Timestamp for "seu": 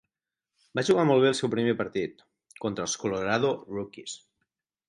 1.41-1.51